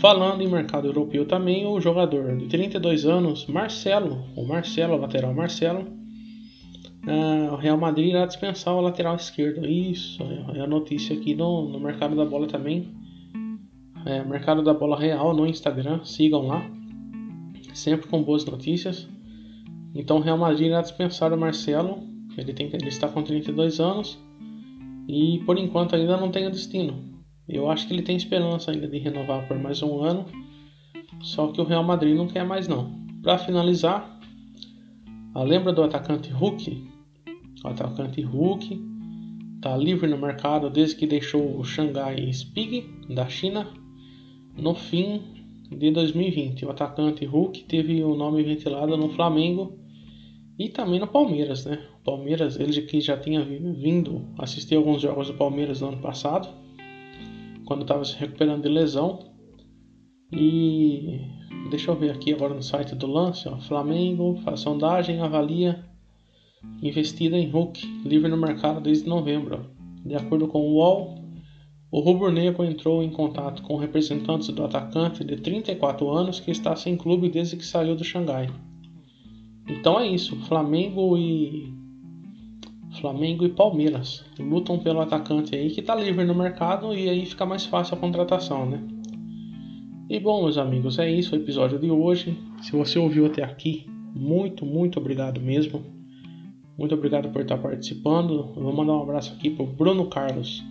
Falando 0.00 0.42
em 0.42 0.48
mercado 0.48 0.88
europeu 0.88 1.26
também, 1.26 1.66
o 1.66 1.80
jogador 1.80 2.36
de 2.36 2.46
32 2.46 3.06
anos, 3.06 3.46
Marcelo, 3.46 4.24
o 4.36 4.44
Marcelo, 4.44 4.96
lateral 4.96 5.32
Marcelo, 5.32 5.86
o 7.52 7.56
Real 7.56 7.76
Madrid 7.76 8.08
irá 8.08 8.26
dispensar 8.26 8.74
o 8.74 8.80
lateral 8.80 9.16
esquerdo. 9.16 9.66
Isso, 9.66 10.22
é 10.54 10.60
a 10.60 10.66
notícia 10.66 11.16
aqui 11.16 11.34
no, 11.34 11.68
no 11.68 11.78
mercado 11.78 12.16
da 12.16 12.24
bola 12.24 12.46
também. 12.46 12.88
É, 14.06 14.22
mercado 14.22 14.62
da 14.62 14.74
bola 14.74 14.98
real 14.98 15.34
no 15.34 15.46
Instagram, 15.46 16.04
sigam 16.04 16.46
lá, 16.46 16.62
sempre 17.72 18.06
com 18.06 18.22
boas 18.22 18.44
notícias. 18.44 19.08
Então, 19.94 20.18
o 20.18 20.20
Real 20.20 20.36
Madrid 20.36 20.66
irá 20.66 20.82
dispensar 20.82 21.32
o 21.32 21.38
Marcelo, 21.38 22.02
ele, 22.36 22.52
tem, 22.52 22.66
ele 22.66 22.88
está 22.88 23.08
com 23.08 23.22
32 23.22 23.80
anos 23.80 24.18
e 25.08 25.40
por 25.46 25.56
enquanto 25.58 25.94
ainda 25.94 26.16
não 26.16 26.30
tem 26.30 26.46
o 26.46 26.50
destino. 26.50 27.14
Eu 27.48 27.70
acho 27.70 27.86
que 27.86 27.94
ele 27.94 28.02
tem 28.02 28.16
esperança 28.16 28.70
ainda 28.70 28.88
de 28.88 28.98
renovar 28.98 29.46
por 29.46 29.58
mais 29.58 29.82
um 29.82 30.02
ano, 30.02 30.26
só 31.22 31.48
que 31.48 31.60
o 31.60 31.64
Real 31.64 31.84
Madrid 31.84 32.16
não 32.16 32.26
quer 32.26 32.44
mais 32.44 32.66
não. 32.66 32.90
Para 33.22 33.38
finalizar, 33.38 34.18
lembra 35.34 35.72
do 35.72 35.82
atacante 35.82 36.30
Hulk? 36.30 36.93
O 37.64 37.68
atacante 37.68 38.20
Hulk 38.20 38.78
está 39.56 39.74
livre 39.74 40.06
no 40.06 40.18
mercado 40.18 40.68
desde 40.68 40.96
que 40.96 41.06
deixou 41.06 41.58
o 41.58 41.64
Shanghai 41.64 42.30
Spig 42.30 42.84
da 43.08 43.26
China 43.26 43.72
no 44.54 44.74
fim 44.74 45.22
de 45.70 45.90
2020. 45.90 46.66
O 46.66 46.70
atacante 46.70 47.24
Hulk 47.24 47.64
teve 47.64 48.04
o 48.04 48.14
nome 48.14 48.42
ventilado 48.42 48.98
no 48.98 49.08
Flamengo 49.08 49.78
e 50.58 50.68
também 50.68 51.00
no 51.00 51.06
Palmeiras, 51.06 51.64
né? 51.64 51.82
Palmeiras, 52.04 52.60
ele 52.60 52.82
que 52.82 53.00
já 53.00 53.16
tinha 53.16 53.42
vindo 53.42 54.28
assistir 54.38 54.76
alguns 54.76 55.00
jogos 55.00 55.28
do 55.28 55.34
Palmeiras 55.34 55.80
no 55.80 55.88
ano 55.88 56.02
passado, 56.02 56.46
quando 57.64 57.80
estava 57.80 58.04
se 58.04 58.14
recuperando 58.18 58.62
de 58.62 58.68
lesão. 58.68 59.32
E 60.30 61.18
deixa 61.70 61.90
eu 61.90 61.96
ver 61.96 62.10
aqui 62.10 62.34
agora 62.34 62.52
no 62.52 62.62
site 62.62 62.94
do 62.94 63.06
Lance, 63.06 63.48
ó, 63.48 63.56
Flamengo 63.56 64.36
faz 64.44 64.60
sondagem, 64.60 65.22
avalia 65.22 65.93
investida 66.82 67.36
em 67.36 67.48
Hulk, 67.48 67.86
livre 68.04 68.28
no 68.28 68.36
mercado 68.36 68.80
desde 68.80 69.08
novembro. 69.08 69.70
De 70.04 70.14
acordo 70.14 70.46
com 70.46 70.60
o 70.60 70.74
UOL, 70.74 71.14
o 71.90 72.00
rubro-negro 72.00 72.64
entrou 72.64 73.02
em 73.02 73.10
contato 73.10 73.62
com 73.62 73.76
representantes 73.76 74.48
do 74.48 74.64
atacante 74.64 75.22
de 75.22 75.36
34 75.36 76.10
anos 76.10 76.40
que 76.40 76.50
está 76.50 76.74
sem 76.74 76.96
clube 76.96 77.28
desde 77.28 77.56
que 77.56 77.64
saiu 77.64 77.94
do 77.94 78.04
Xangai. 78.04 78.48
Então 79.68 79.98
é 79.98 80.06
isso, 80.06 80.36
Flamengo 80.46 81.16
e 81.16 81.72
Flamengo 83.00 83.44
e 83.44 83.48
Palmeiras 83.48 84.24
lutam 84.38 84.78
pelo 84.78 85.00
atacante 85.00 85.54
aí 85.54 85.70
que 85.70 85.80
está 85.80 85.94
livre 85.94 86.24
no 86.24 86.34
mercado 86.34 86.94
e 86.94 87.08
aí 87.08 87.24
fica 87.24 87.46
mais 87.46 87.64
fácil 87.64 87.96
a 87.96 88.00
contratação, 88.00 88.66
né? 88.66 88.82
E 90.08 90.20
bom, 90.20 90.42
meus 90.42 90.58
amigos, 90.58 90.98
é 90.98 91.10
isso 91.10 91.34
o 91.34 91.38
episódio 91.38 91.78
de 91.78 91.90
hoje. 91.90 92.36
Se 92.60 92.72
você 92.72 92.98
ouviu 92.98 93.24
até 93.24 93.42
aqui, 93.42 93.86
muito, 94.14 94.66
muito 94.66 94.98
obrigado 94.98 95.40
mesmo. 95.40 95.82
Muito 96.76 96.94
obrigado 96.94 97.30
por 97.30 97.42
estar 97.42 97.58
participando. 97.58 98.52
Eu 98.56 98.62
vou 98.62 98.72
mandar 98.72 98.94
um 98.94 99.02
abraço 99.02 99.32
aqui 99.32 99.50
pro 99.50 99.64
Bruno 99.64 100.08
Carlos 100.08 100.62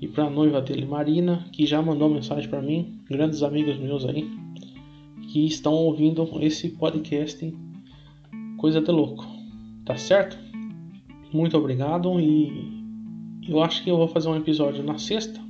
e 0.00 0.06
para 0.06 0.24
a 0.24 0.30
noiva 0.30 0.60
dele, 0.60 0.84
Marina, 0.84 1.46
que 1.52 1.66
já 1.66 1.80
mandou 1.80 2.08
mensagem 2.08 2.48
para 2.48 2.60
mim, 2.60 3.00
grandes 3.08 3.42
amigos 3.42 3.78
meus 3.78 4.04
aí, 4.04 4.30
que 5.30 5.46
estão 5.46 5.72
ouvindo 5.72 6.28
esse 6.40 6.70
podcast 6.70 7.52
coisa 8.58 8.80
de 8.80 8.90
louco. 8.90 9.26
Tá 9.84 9.96
certo? 9.96 10.38
Muito 11.32 11.56
obrigado 11.56 12.20
e 12.20 12.80
eu 13.48 13.62
acho 13.62 13.82
que 13.82 13.90
eu 13.90 13.96
vou 13.96 14.08
fazer 14.08 14.28
um 14.28 14.36
episódio 14.36 14.82
na 14.82 14.98
sexta 14.98 15.40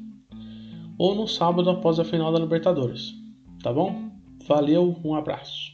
ou 0.96 1.14
no 1.14 1.26
sábado 1.26 1.68
após 1.70 1.98
a 1.98 2.04
final 2.04 2.32
da 2.32 2.38
Libertadores. 2.38 3.14
Tá 3.62 3.72
bom? 3.72 4.10
Valeu, 4.46 4.96
um 5.04 5.14
abraço. 5.14 5.69